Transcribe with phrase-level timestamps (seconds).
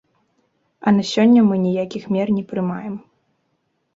[0.85, 2.95] А на сёння мы ніякіх мер не прымаем.